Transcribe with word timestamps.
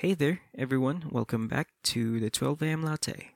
Hey 0.00 0.14
there, 0.14 0.42
everyone. 0.56 1.06
Welcome 1.10 1.48
back 1.48 1.70
to 1.90 2.20
the 2.20 2.30
12 2.30 2.62
a.m. 2.62 2.82
latte. 2.84 3.32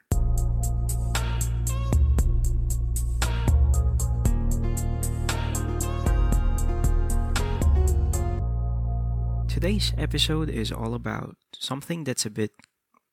Today's 9.48 9.92
episode 9.98 10.48
is 10.48 10.70
all 10.70 10.94
about 10.94 11.34
something 11.52 12.04
that's 12.04 12.24
a 12.24 12.30
bit 12.30 12.52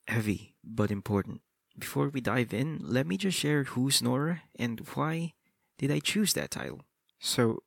heavy 0.07 0.53
but 0.63 0.91
important. 0.91 1.41
Before 1.75 2.09
we 2.09 2.21
dive 2.21 2.53
in, 2.53 2.77
let 2.83 3.07
me 3.07 3.17
just 3.17 3.39
share 3.39 3.63
who's 3.63 3.99
Nora 3.99 4.43
and 4.59 4.79
why 4.93 5.33
did 5.79 5.89
I 5.89 5.97
choose 5.97 6.33
that 6.33 6.51
title. 6.51 6.81
So, 7.17 7.63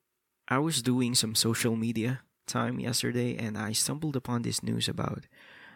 I 0.47 0.59
was 0.59 0.81
doing 0.81 1.13
some 1.13 1.35
social 1.35 1.75
media 1.75 2.21
time 2.47 2.79
yesterday 2.79 3.35
and 3.35 3.57
I 3.57 3.73
stumbled 3.73 4.15
upon 4.15 4.43
this 4.43 4.63
news 4.63 4.87
about 4.87 5.25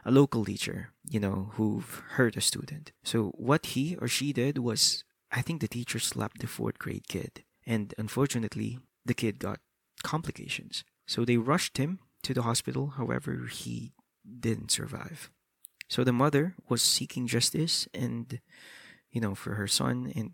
a 0.08 0.12
local 0.12 0.46
teacher, 0.46 0.94
you 1.04 1.20
know, 1.20 1.52
who 1.56 1.84
hurt 2.12 2.38
a 2.38 2.42
student. 2.42 2.94
So 3.04 3.34
what 3.36 3.68
he 3.68 3.98
or 3.98 4.08
she 4.08 4.32
did 4.32 4.58
was 4.58 5.04
I 5.32 5.42
think 5.42 5.60
the 5.60 5.68
teacher 5.68 6.00
slapped 6.00 6.40
the 6.40 6.48
fourth 6.48 6.80
grade 6.80 7.10
kid. 7.10 7.44
And 7.66 7.94
unfortunately, 7.98 8.80
the 9.06 9.14
kid 9.14 9.38
got 9.38 9.60
complications. 10.04 10.86
So 11.06 11.26
they 11.26 11.36
rushed 11.36 11.78
him 11.78 12.00
to 12.24 12.34
the 12.34 12.44
hospital. 12.44 12.94
However, 12.96 13.48
he 13.52 13.92
didn't 14.24 14.72
survive. 14.72 15.30
So 15.90 16.06
the 16.06 16.14
mother 16.14 16.56
was 16.70 16.82
seeking 16.82 17.28
justice 17.28 17.88
and, 17.94 18.40
you 19.12 19.20
know, 19.20 19.36
for 19.36 19.56
her 19.56 19.68
son. 19.68 20.14
And, 20.16 20.32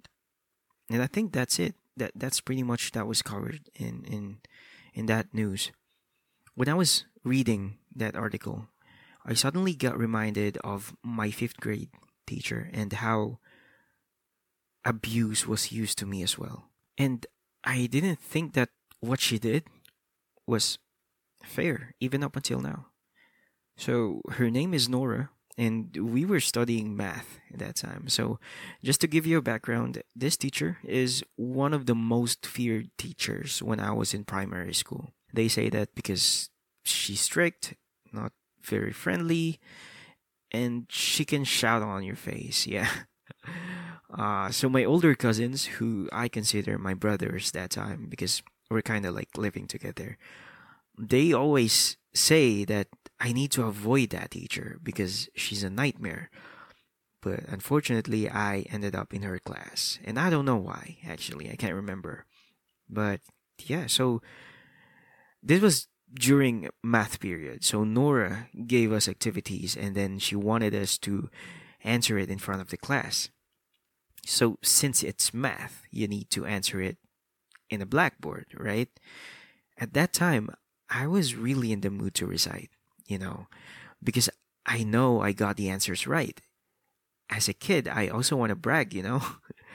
and 0.92 1.02
I 1.02 1.08
think 1.08 1.34
that's 1.34 1.58
it. 1.58 1.74
That, 1.98 2.12
that's 2.16 2.42
pretty 2.42 2.64
much 2.64 2.92
that 2.92 3.08
was 3.08 3.24
covered 3.24 3.70
in, 3.76 4.04
in, 4.06 4.38
in 4.94 5.08
that 5.08 5.34
news. 5.34 5.72
When 6.54 6.70
I 6.70 6.76
was 6.76 7.06
reading 7.24 7.78
that 7.96 8.16
article, 8.16 8.68
I 9.26 9.34
suddenly 9.34 9.74
got 9.74 9.98
reminded 9.98 10.58
of 10.64 10.96
my 11.04 11.32
fifth 11.32 11.60
grade 11.60 11.90
teacher 12.28 12.70
and 12.74 12.92
how 12.92 13.40
abuse 14.86 15.48
was 15.48 15.72
used 15.72 15.98
to 16.00 16.06
me 16.06 16.24
as 16.24 16.38
well. 16.38 16.70
And 16.98 17.26
I 17.64 17.86
didn't 17.86 18.20
think 18.20 18.54
that 18.54 18.70
what 19.00 19.20
she 19.20 19.40
did 19.40 19.64
was 20.46 20.78
fair, 21.44 21.96
even 22.00 22.24
up 22.24 22.36
until 22.36 22.60
now. 22.60 22.88
So 23.78 24.22
her 24.32 24.50
name 24.50 24.74
is 24.74 24.90
Nora, 24.90 25.30
and 25.58 25.96
we 25.96 26.26
were 26.26 26.40
studying 26.40 26.96
math 26.96 27.40
at 27.52 27.60
that 27.60 27.76
time. 27.76 28.08
So, 28.08 28.40
just 28.84 29.02
to 29.02 29.08
give 29.08 29.26
you 29.26 29.38
a 29.38 29.42
background, 29.42 30.02
this 30.16 30.38
teacher 30.38 30.78
is 30.84 31.24
one 31.36 31.74
of 31.74 31.86
the 31.86 31.96
most 31.96 32.46
feared 32.46 32.90
teachers 32.98 33.62
when 33.62 33.80
I 33.80 33.92
was 33.92 34.14
in 34.14 34.26
primary 34.26 34.74
school. 34.74 35.12
They 35.32 35.48
say 35.48 35.70
that 35.70 35.94
because 35.96 36.50
she's 36.84 37.22
strict, 37.22 37.76
very 38.64 38.92
friendly, 38.92 39.60
and 40.52 40.86
she 40.90 41.26
can 41.26 41.44
shout 41.44 41.82
on 41.82 42.04
your 42.04 42.16
face. 42.16 42.68
Yeah. 42.74 42.90
Uh, 44.14 44.52
so 44.52 44.70
my 44.70 44.86
older 44.86 45.16
cousins, 45.16 45.66
who 45.66 46.08
I 46.12 46.28
consider 46.28 46.78
my 46.78 46.94
brothers 46.94 47.52
that 47.52 47.72
time 47.72 48.08
because 48.10 48.44
we're 48.70 48.82
kind 48.84 49.06
of 49.06 49.16
like 49.16 49.38
living 49.38 49.66
together, 49.66 50.18
they 50.98 51.34
always 51.34 51.98
say 52.14 52.64
that 52.66 52.88
I 53.20 53.34
need 53.34 53.52
to 53.52 53.64
avoid 53.64 54.12
that 54.12 54.32
teacher 54.32 54.80
because 54.84 55.30
she's 55.36 55.64
a 55.64 55.70
nightmare. 55.70 56.30
But 57.22 57.42
unfortunately, 57.48 58.30
I 58.30 58.66
ended 58.70 58.96
up 58.96 59.14
in 59.14 59.24
her 59.24 59.40
class, 59.40 59.98
and 60.04 60.20
I 60.20 60.30
don't 60.30 60.46
know 60.46 60.58
why. 60.58 60.98
Actually, 61.08 61.50
I 61.50 61.56
can't 61.56 61.74
remember. 61.74 62.26
But 62.90 63.22
yeah, 63.60 63.88
so 63.88 64.22
this 65.42 65.62
was 65.62 65.88
during 66.14 66.70
math 66.84 67.20
period. 67.20 67.64
So 67.64 67.84
Nora 67.84 68.48
gave 68.68 68.92
us 68.92 69.08
activities, 69.08 69.76
and 69.76 69.96
then 69.96 70.20
she 70.20 70.36
wanted 70.36 70.76
us 70.76 70.98
to 71.00 71.30
answer 71.84 72.18
it 72.18 72.30
in 72.30 72.38
front 72.38 72.62
of 72.62 72.70
the 72.70 72.78
class. 72.78 73.30
So 74.26 74.58
since 74.62 75.04
it's 75.04 75.34
math, 75.34 75.84
you 75.92 76.08
need 76.08 76.30
to 76.32 76.46
answer 76.46 76.82
it 76.82 76.98
in 77.70 77.82
a 77.82 77.86
blackboard, 77.86 78.46
right? 78.58 78.90
At 79.78 79.94
that 79.94 80.14
time, 80.14 80.50
I 80.90 81.08
was 81.08 81.36
really 81.36 81.72
in 81.72 81.82
the 81.82 81.90
mood 81.90 82.14
to 82.16 82.26
recite, 82.26 82.70
you 83.08 83.18
know, 83.18 83.48
because 84.02 84.30
I 84.66 84.84
know 84.84 85.22
I 85.22 85.32
got 85.32 85.58
the 85.58 85.70
answers 85.70 86.08
right. 86.08 86.40
As 87.30 87.50
a 87.50 87.54
kid, 87.54 87.88
I 87.88 88.08
also 88.08 88.36
want 88.36 88.52
to 88.52 88.56
brag, 88.56 88.94
you 88.94 89.02
know. 89.02 89.22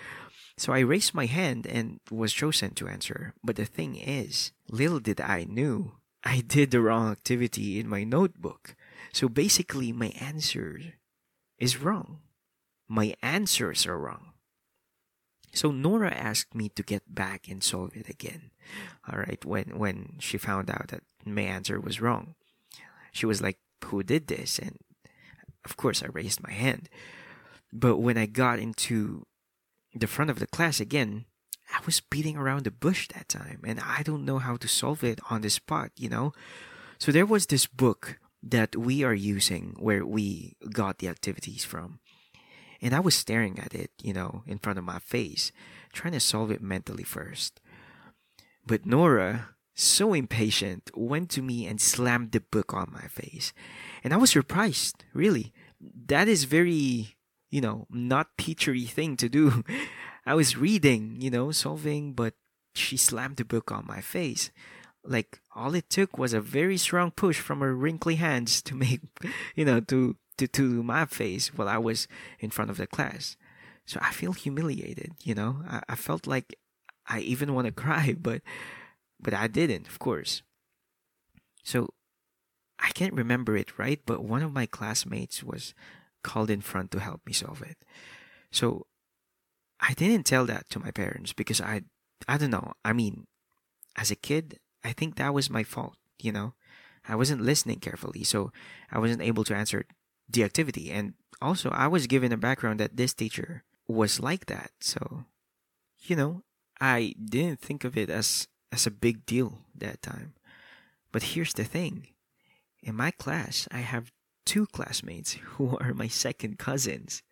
so 0.57 0.73
I 0.73 0.81
raised 0.81 1.13
my 1.13 1.27
hand 1.27 1.67
and 1.67 2.01
was 2.11 2.33
chosen 2.33 2.71
to 2.75 2.89
answer. 2.89 3.35
But 3.43 3.57
the 3.57 3.65
thing 3.65 3.97
is, 3.97 4.53
little 4.71 5.01
did 5.01 5.21
I 5.21 5.45
knew 5.45 5.93
I 6.29 6.43
did 6.43 6.71
the 6.71 6.83
wrong 6.83 7.11
activity 7.11 7.81
in 7.81 7.89
my 7.89 8.05
notebook. 8.05 8.77
So 9.15 9.31
basically, 9.31 9.93
my 9.93 10.13
answer 10.21 10.79
is 11.59 11.81
wrong. 11.81 12.21
My 12.87 13.15
answers 13.23 13.87
are 13.87 13.97
wrong. 13.97 14.37
So 15.55 15.71
Nora 15.71 16.13
asked 16.13 16.55
me 16.55 16.69
to 16.77 16.83
get 16.83 17.15
back 17.15 17.49
and 17.49 17.65
solve 17.65 17.97
it 17.97 18.11
again. 18.11 18.51
All 19.09 19.19
right, 19.19 19.43
when 19.43 19.79
when 19.79 20.21
she 20.21 20.37
found 20.37 20.69
out 20.69 20.89
that 20.89 21.03
my 21.25 21.49
answer 21.49 21.81
was 21.81 22.03
wrong, 22.05 22.35
she 23.11 23.25
was 23.25 23.41
like, 23.41 23.57
"Who 23.87 24.03
did 24.03 24.27
this?" 24.29 24.59
And 24.61 24.77
of 25.65 25.81
course, 25.81 26.03
I 26.03 26.13
raised 26.13 26.45
my 26.45 26.53
hand. 26.53 26.91
But 27.73 28.05
when 28.05 28.19
I 28.19 28.27
got 28.27 28.61
into 28.61 29.25
the 29.95 30.07
front 30.07 30.31
of 30.31 30.39
the 30.39 30.47
class 30.47 30.79
again, 30.79 31.25
I 31.73 31.81
was 31.85 32.01
beating 32.01 32.37
around 32.37 32.65
the 32.65 32.71
bush 32.71 33.09
that 33.09 33.29
time, 33.29 33.61
and 33.65 33.81
I 33.81 34.03
don't 34.03 34.25
know 34.25 34.39
how 34.39 34.57
to 34.57 34.69
solve 34.69 35.05
it 35.05 35.21
on 35.31 35.43
the 35.43 35.51
spot. 35.51 35.91
You 35.97 36.09
know, 36.09 36.33
so 36.99 37.13
there 37.13 37.27
was 37.27 37.47
this 37.47 37.67
book 37.67 38.19
that 38.43 38.77
we 38.77 39.03
are 39.05 39.15
using 39.15 39.75
where 39.79 40.07
we 40.07 40.57
got 40.73 40.99
the 40.99 41.09
activities 41.09 41.65
from 41.65 41.99
and 42.81 42.95
I 42.95 43.01
was 43.01 43.15
staring 43.15 43.59
at 43.59 43.75
it, 43.75 43.91
you 44.03 44.13
know, 44.13 44.43
in 44.47 44.59
front 44.59 44.79
of 44.79 44.85
my 44.85 44.99
face, 44.99 45.53
trying 45.93 46.13
to 46.13 46.21
solve 46.21 46.51
it 46.51 46.63
mentally 46.63 47.05
first. 47.05 47.61
But 48.67 48.87
Nora, 48.87 49.51
so 49.75 50.13
impatient, 50.13 50.91
went 50.95 51.31
to 51.31 51.43
me 51.43 51.67
and 51.67 51.81
slammed 51.81 52.33
the 52.33 52.41
book 52.41 52.73
on 52.73 52.93
my 52.93 53.09
face. 53.09 53.53
And 54.05 54.13
I 54.13 54.17
was 54.17 54.31
surprised, 54.31 55.05
really. 55.13 55.53
That 55.81 56.29
is 56.29 56.45
very, 56.45 57.17
you 57.51 57.61
know, 57.61 57.87
not 57.91 58.37
teachery 58.37 58.89
thing 58.89 59.17
to 59.17 59.29
do. 59.29 59.65
I 60.29 60.35
was 60.35 60.59
reading, 60.59 61.17
you 61.19 61.31
know, 61.31 61.51
solving, 61.53 62.13
but 62.13 62.35
she 62.75 62.99
slammed 62.99 63.37
the 63.37 63.47
book 63.47 63.73
on 63.73 63.87
my 63.87 64.03
face. 64.03 64.51
Like 65.03 65.41
all 65.57 65.75
it 65.75 65.89
took 65.89 66.19
was 66.19 66.35
a 66.35 66.41
very 66.41 66.77
strong 66.77 67.13
push 67.13 67.41
from 67.41 67.61
her 67.61 67.75
wrinkly 67.75 68.17
hands 68.17 68.61
to 68.63 68.75
make, 68.75 69.01
you 69.57 69.65
know, 69.65 69.81
to 69.81 70.17
to, 70.37 70.47
to 70.47 70.83
my 70.83 71.07
face 71.07 71.49
while 71.55 71.67
I 71.67 71.79
was 71.79 72.09
in 72.41 72.51
front 72.51 72.71
of 72.71 72.77
the 72.77 72.87
class. 72.87 73.39
So 73.87 73.99
I 74.03 74.13
feel 74.13 74.33
humiliated, 74.33 75.13
you 75.23 75.35
know. 75.35 75.63
I, 75.67 75.81
I 75.89 75.95
felt 75.95 76.27
like 76.27 76.55
I 77.07 77.21
even 77.21 77.55
want 77.55 77.65
to 77.65 77.73
cry, 77.85 78.15
but 78.21 78.43
but 79.19 79.33
I 79.33 79.47
didn't, 79.47 79.89
of 79.89 79.99
course. 79.99 80.43
So 81.65 81.89
I 82.79 82.91
can't 82.91 83.15
remember 83.15 83.57
it 83.57 83.79
right, 83.79 84.01
but 84.05 84.23
one 84.23 84.43
of 84.43 84.53
my 84.53 84.67
classmates 84.67 85.43
was 85.43 85.73
called 86.23 86.51
in 86.51 86.61
front 86.61 86.91
to 86.91 87.01
help 87.01 87.23
me 87.25 87.33
solve 87.33 87.63
it. 87.63 87.79
So 88.51 88.85
I 89.81 89.95
didn't 89.95 90.27
tell 90.27 90.45
that 90.47 90.69
to 90.71 90.81
my 90.81 90.91
parents 90.91 91.33
because 91.33 91.61
I 91.61 91.83
I 92.27 92.37
don't 92.37 92.51
know. 92.51 92.73
I 92.85 92.93
mean, 92.93 93.27
as 93.97 94.11
a 94.11 94.17
kid, 94.17 94.59
I 94.85 94.93
think 94.93 95.17
that 95.17 95.35
was 95.35 95.51
my 95.51 95.63
fault, 95.63 95.97
you 96.19 96.33
know. 96.33 96.55
I 97.09 97.15
wasn't 97.15 97.41
listening 97.41 97.81
carefully, 97.81 98.25
so 98.25 98.53
I 98.91 98.99
wasn't 98.99 99.23
able 99.23 99.45
to 99.45 99.55
answer 99.55 99.87
the 100.29 100.45
activity. 100.45 100.91
And 100.91 101.15
also, 101.41 101.71
I 101.71 101.87
was 101.87 102.07
given 102.07 102.33
a 102.33 102.37
background 102.37 102.81
that 102.81 102.97
this 102.97 103.15
teacher 103.15 103.65
was 103.87 104.21
like 104.21 104.47
that. 104.47 104.73
So, 104.81 105.25
you 106.01 106.17
know, 106.17 106.43
I 106.81 107.15
didn't 107.23 107.61
think 107.61 107.85
of 107.85 107.97
it 107.97 108.11
as, 108.11 108.47
as 108.71 108.87
a 108.87 108.91
big 108.91 109.25
deal 109.25 109.61
that 109.75 110.03
time. 110.03 110.35
But 111.13 111.35
here's 111.35 111.55
the 111.55 111.65
thing 111.65 112.09
in 112.83 112.95
my 112.95 113.11
class, 113.11 113.67
I 113.73 113.79
have 113.79 114.13
two 114.45 114.67
classmates 114.67 115.33
who 115.33 115.77
are 115.81 115.95
my 115.95 116.09
second 116.09 116.59
cousins. 116.59 117.23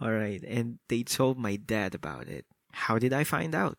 All 0.00 0.12
right, 0.12 0.42
and 0.46 0.78
they 0.88 1.02
told 1.02 1.38
my 1.38 1.56
dad 1.56 1.94
about 1.94 2.28
it. 2.28 2.46
How 2.72 2.98
did 2.98 3.12
I 3.12 3.24
find 3.24 3.54
out? 3.54 3.78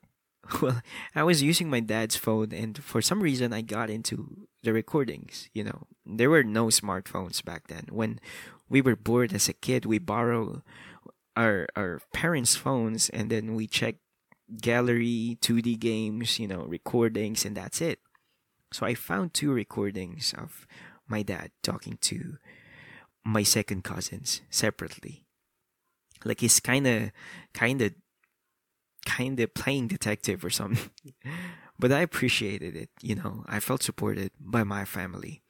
Well, 0.62 0.82
I 1.14 1.24
was 1.24 1.44
using 1.44 1.70
my 1.70 1.80
dad's 1.80 2.16
phone, 2.16 2.52
and 2.52 2.82
for 2.84 3.02
some 3.02 3.22
reason, 3.22 3.54
I 3.54 3.62
got 3.62 3.90
into 3.90 4.48
the 4.64 4.74
recordings. 4.74 5.48
You 5.54 5.64
know, 5.64 5.88
there 6.06 6.30
were 6.30 6.44
no 6.44 6.68
smartphones 6.68 7.44
back 7.44 7.68
then. 7.68 7.86
When 7.92 8.20
we 8.68 8.82
were 8.82 8.96
bored 8.96 9.34
as 9.34 9.48
a 9.48 9.54
kid, 9.54 9.86
we 9.86 10.00
borrow 10.00 10.64
our 11.38 11.68
our 11.76 12.02
parents' 12.14 12.56
phones, 12.56 13.10
and 13.10 13.30
then 13.30 13.54
we 13.54 13.68
check 13.68 13.96
gallery, 14.62 15.38
2D 15.42 15.78
games, 15.80 16.40
you 16.40 16.48
know, 16.48 16.66
recordings, 16.66 17.46
and 17.46 17.56
that's 17.56 17.82
it. 17.82 18.00
So 18.72 18.86
I 18.86 18.96
found 18.96 19.34
two 19.34 19.52
recordings 19.52 20.34
of 20.38 20.66
my 21.08 21.22
dad 21.22 21.52
talking 21.62 21.98
to 22.10 22.38
my 23.24 23.44
second 23.44 23.84
cousins 23.84 24.42
separately. 24.50 25.26
Like 26.24 26.42
he's 26.42 26.60
kind 26.60 26.88
of, 26.88 27.12
kind 27.54 27.82
of 27.82 27.94
kind 29.06 29.40
of 29.40 29.54
playing 29.54 29.88
detective 29.88 30.44
or 30.44 30.50
something. 30.50 30.92
but 31.80 31.92
I 31.92 32.02
appreciated 32.02 32.76
it, 32.76 32.90
you 33.02 33.16
know. 33.16 33.44
I 33.48 33.60
felt 33.60 33.84
supported 33.84 34.32
by 34.40 34.64
my 34.64 34.86
family. 34.86 35.42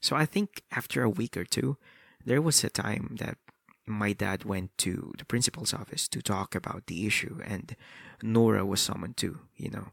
So 0.00 0.16
I 0.16 0.26
think 0.26 0.62
after 0.72 1.02
a 1.02 1.10
week 1.10 1.36
or 1.36 1.44
two, 1.44 1.76
there 2.24 2.42
was 2.42 2.62
a 2.64 2.70
time 2.70 3.16
that 3.20 3.38
my 3.86 4.12
dad 4.12 4.44
went 4.44 4.76
to 4.78 5.12
the 5.18 5.24
principal's 5.24 5.74
office 5.74 6.08
to 6.08 6.22
talk 6.22 6.54
about 6.54 6.86
the 6.86 7.06
issue, 7.06 7.40
and 7.44 7.76
Nora 8.22 8.64
was 8.64 8.80
summoned 8.80 9.16
too, 9.16 9.40
you 9.56 9.70
know. 9.70 9.88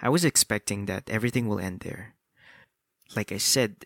I 0.00 0.08
was 0.08 0.24
expecting 0.24 0.86
that 0.86 1.10
everything 1.10 1.46
will 1.46 1.58
end 1.58 1.80
there. 1.80 2.14
Like 3.14 3.32
I 3.32 3.38
said, 3.38 3.84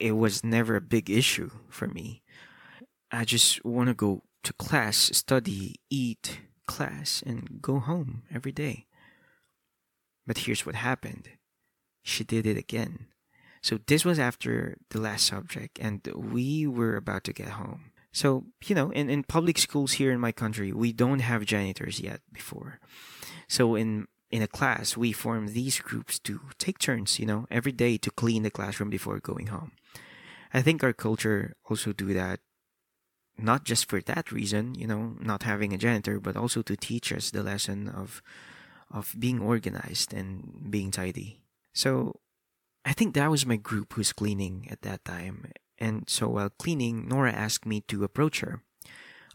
it 0.00 0.12
was 0.12 0.44
never 0.44 0.76
a 0.76 0.80
big 0.80 1.10
issue 1.10 1.50
for 1.68 1.86
me. 1.86 2.22
I 3.10 3.24
just 3.24 3.64
want 3.64 3.88
to 3.88 3.94
go 3.94 4.22
to 4.46 4.52
class, 4.52 5.10
study, 5.12 5.74
eat, 5.90 6.38
class, 6.68 7.20
and 7.26 7.60
go 7.60 7.80
home 7.80 8.22
every 8.32 8.52
day. 8.52 8.86
But 10.24 10.38
here's 10.38 10.64
what 10.64 10.76
happened 10.76 11.30
she 12.04 12.22
did 12.22 12.46
it 12.46 12.56
again. 12.56 13.06
So 13.60 13.80
this 13.88 14.04
was 14.04 14.20
after 14.20 14.78
the 14.90 15.00
last 15.00 15.26
subject, 15.26 15.80
and 15.80 16.00
we 16.14 16.64
were 16.64 16.94
about 16.94 17.24
to 17.24 17.32
get 17.32 17.58
home. 17.58 17.90
So, 18.12 18.44
you 18.64 18.76
know, 18.76 18.90
in, 18.90 19.10
in 19.10 19.24
public 19.24 19.58
schools 19.58 19.94
here 19.94 20.12
in 20.12 20.20
my 20.20 20.30
country, 20.30 20.72
we 20.72 20.92
don't 20.92 21.18
have 21.18 21.44
janitors 21.44 21.98
yet 21.98 22.20
before. 22.32 22.78
So 23.48 23.74
in 23.74 24.06
in 24.30 24.42
a 24.42 24.48
class, 24.48 24.96
we 24.96 25.10
form 25.10 25.48
these 25.48 25.80
groups 25.80 26.20
to 26.20 26.40
take 26.58 26.78
turns, 26.78 27.18
you 27.18 27.26
know, 27.26 27.46
every 27.50 27.72
day 27.72 27.96
to 27.98 28.10
clean 28.12 28.44
the 28.44 28.50
classroom 28.50 28.90
before 28.90 29.18
going 29.18 29.48
home. 29.48 29.72
I 30.54 30.62
think 30.62 30.84
our 30.84 30.92
culture 30.92 31.56
also 31.68 31.92
do 31.92 32.14
that 32.14 32.40
not 33.38 33.64
just 33.64 33.88
for 33.88 34.00
that 34.00 34.32
reason, 34.32 34.74
you 34.74 34.86
know, 34.86 35.14
not 35.20 35.42
having 35.42 35.72
a 35.72 35.78
janitor, 35.78 36.20
but 36.20 36.36
also 36.36 36.62
to 36.62 36.76
teach 36.76 37.12
us 37.12 37.30
the 37.30 37.42
lesson 37.42 37.88
of 37.88 38.22
of 38.90 39.14
being 39.18 39.40
organized 39.40 40.14
and 40.14 40.70
being 40.70 40.90
tidy. 40.90 41.40
So 41.74 42.20
I 42.84 42.92
think 42.92 43.14
that 43.14 43.30
was 43.30 43.44
my 43.44 43.56
group 43.56 43.92
who's 43.92 44.12
cleaning 44.12 44.68
at 44.70 44.82
that 44.82 45.04
time. 45.04 45.50
And 45.76 46.08
so 46.08 46.28
while 46.28 46.50
cleaning, 46.50 47.08
Nora 47.08 47.32
asked 47.32 47.66
me 47.66 47.80
to 47.88 48.04
approach 48.04 48.40
her. 48.40 48.62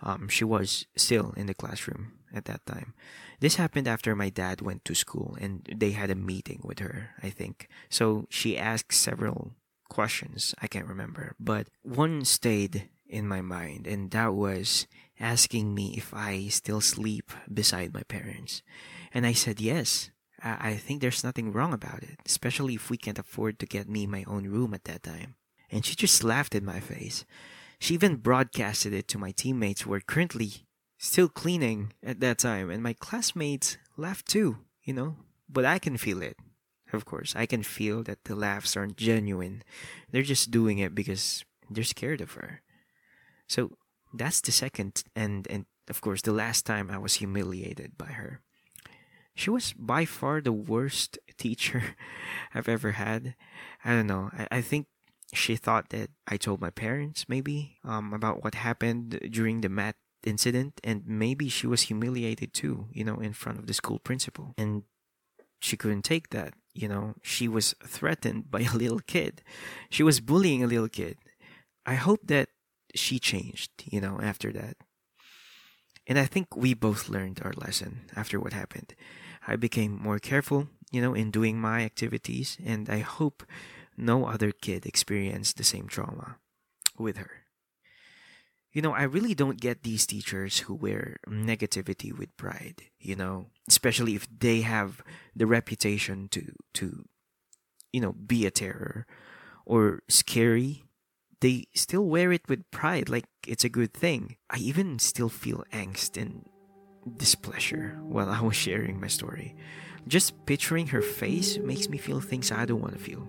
Um, 0.01 0.29
she 0.29 0.45
was 0.45 0.87
still 0.95 1.33
in 1.37 1.45
the 1.45 1.53
classroom 1.53 2.13
at 2.33 2.45
that 2.45 2.65
time. 2.65 2.93
This 3.39 3.55
happened 3.55 3.87
after 3.87 4.15
my 4.15 4.29
dad 4.29 4.61
went 4.61 4.85
to 4.85 4.95
school 4.95 5.37
and 5.39 5.67
they 5.69 5.91
had 5.91 6.09
a 6.09 6.15
meeting 6.15 6.61
with 6.63 6.79
her, 6.79 7.11
I 7.21 7.29
think. 7.29 7.67
So 7.89 8.25
she 8.29 8.57
asked 8.57 8.93
several 8.93 9.53
questions, 9.89 10.55
I 10.61 10.67
can't 10.67 10.87
remember, 10.87 11.35
but 11.39 11.67
one 11.83 12.23
stayed 12.23 12.89
in 13.11 13.27
my 13.27 13.41
mind, 13.41 13.85
and 13.85 14.09
that 14.11 14.33
was 14.33 14.87
asking 15.19 15.75
me 15.75 15.93
if 15.97 16.13
I 16.13 16.47
still 16.47 16.81
sleep 16.81 17.31
beside 17.53 17.93
my 17.93 18.03
parents. 18.03 18.63
And 19.13 19.25
I 19.25 19.33
said 19.33 19.61
yes. 19.61 20.09
I 20.43 20.73
think 20.73 21.01
there's 21.01 21.23
nothing 21.23 21.51
wrong 21.51 21.71
about 21.71 22.01
it, 22.01 22.17
especially 22.25 22.73
if 22.73 22.89
we 22.89 22.97
can't 22.97 23.19
afford 23.19 23.59
to 23.59 23.67
get 23.67 23.87
me 23.87 24.07
my 24.07 24.23
own 24.25 24.47
room 24.47 24.73
at 24.73 24.85
that 24.85 25.03
time. 25.03 25.35
And 25.69 25.85
she 25.85 25.93
just 25.93 26.23
laughed 26.23 26.55
in 26.55 26.65
my 26.65 26.79
face. 26.79 27.25
She 27.77 27.93
even 27.93 28.15
broadcasted 28.15 28.91
it 28.91 29.07
to 29.09 29.19
my 29.19 29.31
teammates 29.31 29.81
who 29.81 29.91
were 29.91 29.99
currently 29.99 30.65
still 30.97 31.29
cleaning 31.29 31.93
at 32.01 32.21
that 32.21 32.39
time, 32.39 32.71
and 32.71 32.81
my 32.81 32.93
classmates 32.93 33.77
laughed 33.97 34.27
too, 34.27 34.57
you 34.83 34.93
know, 34.93 35.17
but 35.47 35.65
I 35.65 35.77
can 35.77 35.97
feel 35.97 36.23
it. 36.23 36.37
Of 36.93 37.05
course, 37.05 37.35
I 37.35 37.45
can 37.45 37.63
feel 37.63 38.03
that 38.03 38.23
the 38.25 38.35
laughs 38.35 38.75
aren't 38.75 38.97
genuine. 38.97 39.63
They're 40.11 40.23
just 40.23 40.51
doing 40.51 40.79
it 40.79 40.95
because 40.95 41.45
they're 41.69 41.83
scared 41.83 42.21
of 42.21 42.33
her. 42.33 42.61
So 43.51 43.75
that's 44.13 44.39
the 44.39 44.53
second 44.53 45.03
and 45.13 45.45
and 45.49 45.65
of 45.89 45.99
course 45.99 46.21
the 46.21 46.31
last 46.31 46.65
time 46.65 46.89
I 46.89 46.97
was 46.97 47.15
humiliated 47.15 47.97
by 47.97 48.15
her. 48.15 48.39
She 49.35 49.49
was 49.49 49.73
by 49.73 50.05
far 50.05 50.39
the 50.39 50.55
worst 50.55 51.19
teacher 51.37 51.83
I've 52.55 52.69
ever 52.69 52.91
had. 52.93 53.35
I 53.83 53.91
don't 53.91 54.07
know. 54.07 54.31
I, 54.31 54.59
I 54.59 54.61
think 54.61 54.87
she 55.33 55.57
thought 55.57 55.89
that 55.89 56.09
I 56.27 56.37
told 56.37 56.61
my 56.61 56.69
parents 56.71 57.27
maybe 57.27 57.75
um 57.83 58.13
about 58.13 58.41
what 58.41 58.55
happened 58.55 59.19
during 59.29 59.59
the 59.59 59.69
math 59.69 59.99
incident 60.23 60.79
and 60.81 61.03
maybe 61.05 61.49
she 61.49 61.67
was 61.67 61.91
humiliated 61.91 62.53
too, 62.53 62.87
you 62.93 63.03
know, 63.03 63.19
in 63.19 63.33
front 63.33 63.59
of 63.59 63.67
the 63.67 63.75
school 63.75 63.99
principal. 63.99 64.55
And 64.57 64.83
she 65.59 65.75
couldn't 65.75 66.07
take 66.07 66.29
that, 66.29 66.53
you 66.73 66.87
know. 66.87 67.15
She 67.21 67.49
was 67.49 67.75
threatened 67.83 68.49
by 68.55 68.61
a 68.61 68.77
little 68.79 69.03
kid. 69.03 69.43
She 69.89 70.03
was 70.07 70.23
bullying 70.23 70.63
a 70.63 70.71
little 70.71 70.87
kid. 71.01 71.17
I 71.85 71.95
hope 71.95 72.21
that 72.31 72.47
she 72.95 73.19
changed, 73.19 73.71
you 73.85 74.01
know, 74.01 74.19
after 74.21 74.51
that. 74.53 74.77
And 76.07 76.17
I 76.17 76.25
think 76.25 76.55
we 76.55 76.73
both 76.73 77.09
learned 77.09 77.41
our 77.43 77.53
lesson 77.53 78.09
after 78.15 78.39
what 78.39 78.53
happened. 78.53 78.95
I 79.47 79.55
became 79.55 80.01
more 80.01 80.19
careful, 80.19 80.67
you 80.91 81.01
know, 81.01 81.13
in 81.13 81.31
doing 81.31 81.59
my 81.59 81.81
activities, 81.83 82.57
and 82.63 82.89
I 82.89 82.99
hope 82.99 83.43
no 83.97 84.25
other 84.25 84.51
kid 84.51 84.85
experienced 84.85 85.57
the 85.57 85.63
same 85.63 85.87
trauma 85.87 86.37
with 86.97 87.17
her. 87.17 87.31
You 88.73 88.81
know, 88.81 88.93
I 88.93 89.03
really 89.03 89.35
don't 89.35 89.59
get 89.59 89.83
these 89.83 90.05
teachers 90.05 90.59
who 90.59 90.73
wear 90.73 91.17
negativity 91.27 92.17
with 92.17 92.35
pride, 92.37 92.83
you 92.99 93.15
know, 93.15 93.47
especially 93.67 94.15
if 94.15 94.27
they 94.39 94.61
have 94.61 95.01
the 95.35 95.45
reputation 95.45 96.29
to 96.29 96.53
to 96.75 97.05
you 97.91 98.01
know, 98.01 98.13
be 98.13 98.45
a 98.45 98.51
terror 98.51 99.05
or 99.65 100.03
scary. 100.09 100.83
They 101.41 101.65
still 101.73 102.05
wear 102.05 102.31
it 102.31 102.47
with 102.47 102.69
pride 102.71 103.09
like 103.09 103.25
it's 103.47 103.63
a 103.63 103.69
good 103.69 103.93
thing. 103.93 104.37
I 104.49 104.57
even 104.57 104.99
still 104.99 105.29
feel 105.29 105.63
angst 105.73 106.21
and 106.21 106.45
displeasure 107.17 107.99
while 108.03 108.29
I 108.29 108.41
was 108.41 108.55
sharing 108.55 109.01
my 109.01 109.07
story. 109.07 109.55
Just 110.07 110.45
picturing 110.45 110.87
her 110.87 111.01
face 111.01 111.57
makes 111.57 111.89
me 111.89 111.97
feel 111.97 112.21
things 112.21 112.51
I 112.51 112.65
don't 112.65 112.81
want 112.81 112.93
to 112.93 112.99
feel. 112.99 113.27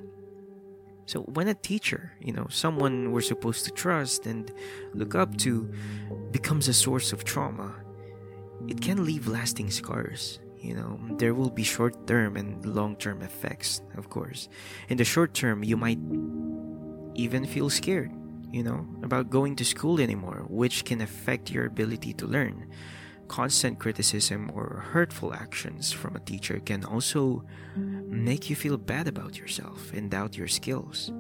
So 1.06 1.22
when 1.22 1.48
a 1.48 1.54
teacher, 1.54 2.12
you 2.20 2.32
know, 2.32 2.46
someone 2.48 3.12
we're 3.12 3.22
supposed 3.22 3.64
to 3.64 3.70
trust 3.70 4.26
and 4.26 4.50
look 4.94 5.14
up 5.14 5.36
to, 5.38 5.72
becomes 6.30 6.68
a 6.68 6.74
source 6.74 7.12
of 7.12 7.24
trauma, 7.24 7.74
it 8.68 8.80
can 8.80 9.04
leave 9.04 9.26
lasting 9.26 9.70
scars. 9.70 10.38
You 10.58 10.74
know, 10.74 11.00
there 11.18 11.34
will 11.34 11.50
be 11.50 11.64
short 11.64 12.06
term 12.06 12.36
and 12.36 12.64
long 12.64 12.96
term 12.96 13.20
effects, 13.22 13.82
of 13.96 14.10
course. 14.10 14.48
In 14.88 14.96
the 14.96 15.04
short 15.04 15.34
term, 15.34 15.64
you 15.64 15.76
might 15.76 15.98
even 17.14 17.46
feel 17.46 17.70
scared, 17.70 18.12
you 18.50 18.62
know, 18.62 18.86
about 19.02 19.30
going 19.30 19.56
to 19.56 19.64
school 19.64 20.00
anymore, 20.00 20.44
which 20.48 20.84
can 20.84 21.00
affect 21.00 21.50
your 21.50 21.66
ability 21.66 22.12
to 22.14 22.26
learn. 22.26 22.70
Constant 23.28 23.78
criticism 23.78 24.50
or 24.54 24.84
hurtful 24.90 25.32
actions 25.32 25.90
from 25.90 26.16
a 26.16 26.20
teacher 26.20 26.60
can 26.60 26.84
also 26.84 27.44
make 27.76 28.50
you 28.50 28.56
feel 28.56 28.76
bad 28.76 29.08
about 29.08 29.38
yourself 29.38 29.92
and 29.92 30.10
doubt 30.10 30.36
your 30.36 30.48
skills. 30.48 31.10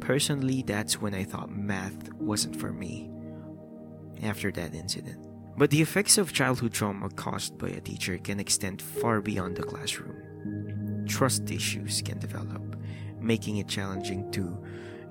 Personally, 0.00 0.62
that's 0.62 1.00
when 1.00 1.14
I 1.14 1.24
thought 1.24 1.50
math 1.50 2.12
wasn't 2.14 2.54
for 2.54 2.72
me 2.72 3.10
after 4.22 4.52
that 4.52 4.74
incident. 4.74 5.18
But 5.56 5.70
the 5.70 5.82
effects 5.82 6.18
of 6.18 6.32
childhood 6.32 6.72
trauma 6.72 7.10
caused 7.10 7.58
by 7.58 7.70
a 7.70 7.80
teacher 7.80 8.16
can 8.18 8.38
extend 8.38 8.80
far 8.80 9.20
beyond 9.20 9.56
the 9.56 9.64
classroom. 9.64 11.04
Trust 11.08 11.50
issues 11.50 12.00
can 12.00 12.20
develop, 12.20 12.67
making 13.20 13.56
it 13.58 13.68
challenging 13.68 14.30
to, 14.32 14.62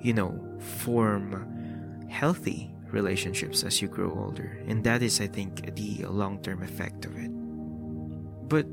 you 0.02 0.14
know, 0.14 0.40
form 0.60 2.08
healthy 2.10 2.74
relationships 2.92 3.64
as 3.64 3.82
you 3.82 3.88
grow 3.88 4.12
older. 4.14 4.60
And 4.68 4.84
that 4.84 5.02
is, 5.02 5.20
I 5.22 5.28
think, 5.28 5.76
the 5.76 6.06
long 6.06 6.42
term 6.42 6.64
effect 6.64 7.06
of 7.06 7.18
it. 7.18 7.30
But 8.50 8.66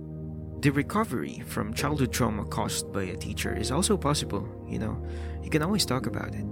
the 0.63 0.71
recovery 0.71 1.43
from 1.47 1.75
childhood 1.75 2.13
trauma 2.13 2.45
caused 2.47 2.93
by 2.93 3.03
a 3.05 3.17
teacher 3.17 3.55
is 3.55 3.71
also 3.71 3.97
possible, 3.97 4.49
you 4.69 4.79
know. 4.79 5.05
You 5.43 5.51
can 5.51 5.63
always 5.63 5.85
talk 5.85 6.07
about 6.07 6.35
it. 6.35 6.47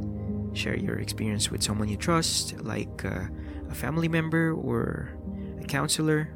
Share 0.54 0.76
your 0.76 0.98
experience 0.98 1.50
with 1.50 1.62
someone 1.62 1.88
you 1.88 1.96
trust, 1.96 2.60
like 2.62 3.04
uh, 3.04 3.24
a 3.70 3.74
family 3.74 4.08
member 4.08 4.52
or 4.52 5.16
a 5.60 5.64
counselor. 5.64 6.28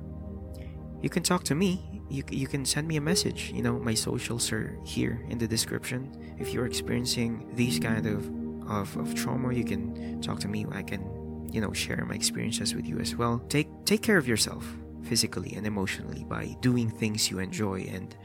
You 1.02 1.10
can 1.10 1.22
talk 1.22 1.44
to 1.44 1.54
me. 1.54 1.95
You, 2.08 2.22
you 2.30 2.46
can 2.46 2.64
send 2.64 2.86
me 2.86 2.96
a 2.96 3.00
message. 3.00 3.50
You 3.52 3.62
know, 3.62 3.78
my 3.78 3.94
socials 3.94 4.52
are 4.52 4.78
here 4.84 5.24
in 5.28 5.38
the 5.38 5.48
description. 5.48 6.36
If 6.38 6.52
you're 6.52 6.66
experiencing 6.66 7.50
these 7.54 7.78
kind 7.78 8.06
of, 8.06 8.30
of, 8.70 8.96
of 8.96 9.14
trauma, 9.14 9.52
you 9.52 9.64
can 9.64 10.20
talk 10.22 10.38
to 10.40 10.48
me. 10.48 10.66
I 10.70 10.82
can, 10.82 11.48
you 11.52 11.60
know, 11.60 11.72
share 11.72 12.04
my 12.04 12.14
experiences 12.14 12.74
with 12.74 12.86
you 12.86 12.98
as 12.98 13.16
well. 13.16 13.42
Take 13.48 13.68
take 13.84 14.02
care 14.02 14.18
of 14.18 14.28
yourself 14.28 14.64
physically 15.02 15.54
and 15.54 15.66
emotionally 15.66 16.24
by 16.24 16.56
doing 16.60 16.90
things 16.90 17.30
you 17.30 17.38
enjoy 17.38 17.82
and 17.82 18.16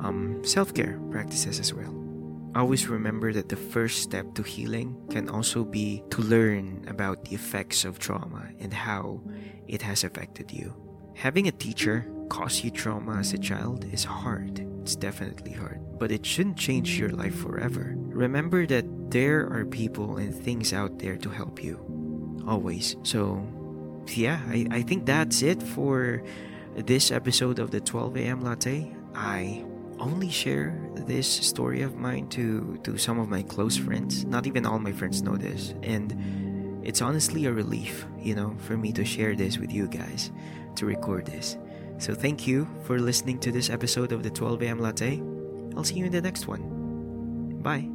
um, 0.00 0.42
self 0.44 0.74
care 0.74 0.98
practices 1.10 1.60
as 1.60 1.72
well. 1.72 1.94
Always 2.54 2.86
remember 2.86 3.32
that 3.32 3.48
the 3.48 3.56
first 3.56 4.02
step 4.02 4.34
to 4.34 4.42
healing 4.42 4.96
can 5.10 5.28
also 5.28 5.64
be 5.64 6.04
to 6.10 6.22
learn 6.22 6.84
about 6.88 7.24
the 7.24 7.34
effects 7.34 7.84
of 7.84 7.98
trauma 7.98 8.48
and 8.60 8.72
how 8.72 9.20
it 9.66 9.82
has 9.82 10.04
affected 10.04 10.52
you. 10.52 10.83
Having 11.14 11.48
a 11.48 11.52
teacher 11.52 12.06
cause 12.28 12.62
you 12.64 12.70
trauma 12.70 13.16
as 13.18 13.32
a 13.32 13.38
child 13.38 13.86
is 13.92 14.04
hard. 14.04 14.66
It's 14.82 14.96
definitely 14.96 15.52
hard, 15.52 15.80
but 15.98 16.10
it 16.10 16.26
shouldn't 16.26 16.58
change 16.58 16.98
your 16.98 17.10
life 17.10 17.34
forever. 17.34 17.94
Remember 17.96 18.66
that 18.66 18.84
there 19.10 19.48
are 19.50 19.64
people 19.64 20.18
and 20.18 20.34
things 20.34 20.72
out 20.72 20.98
there 20.98 21.16
to 21.16 21.30
help 21.30 21.62
you. 21.62 21.80
Always. 22.46 22.96
So 23.02 23.46
yeah, 24.08 24.40
I, 24.48 24.66
I 24.70 24.82
think 24.82 25.06
that's 25.06 25.42
it 25.42 25.62
for 25.62 26.22
this 26.76 27.10
episode 27.10 27.58
of 27.58 27.70
the 27.70 27.80
12 27.80 28.16
a.m. 28.18 28.40
latte. 28.42 28.94
I 29.14 29.64
only 29.98 30.28
share 30.28 30.78
this 31.06 31.28
story 31.28 31.82
of 31.82 31.94
mine 31.96 32.28
to 32.30 32.78
to 32.82 32.98
some 32.98 33.18
of 33.18 33.28
my 33.28 33.42
close 33.42 33.76
friends. 33.76 34.24
Not 34.24 34.46
even 34.46 34.66
all 34.66 34.78
my 34.78 34.92
friends 34.92 35.22
know 35.22 35.36
this, 35.36 35.74
and 35.82 36.82
it's 36.84 37.00
honestly 37.00 37.46
a 37.46 37.52
relief, 37.52 38.04
you 38.20 38.34
know, 38.34 38.56
for 38.58 38.76
me 38.76 38.92
to 38.92 39.04
share 39.04 39.34
this 39.34 39.56
with 39.58 39.72
you 39.72 39.88
guys, 39.88 40.30
to 40.76 40.86
record 40.86 41.26
this. 41.26 41.56
So 41.98 42.14
thank 42.14 42.46
you 42.46 42.68
for 42.84 42.98
listening 42.98 43.38
to 43.40 43.52
this 43.52 43.70
episode 43.70 44.12
of 44.12 44.22
the 44.22 44.30
12 44.30 44.62
a.m. 44.62 44.78
Latte. 44.80 45.22
I'll 45.76 45.84
see 45.84 45.96
you 45.96 46.06
in 46.06 46.12
the 46.12 46.22
next 46.22 46.46
one. 46.46 47.60
Bye. 47.62 47.93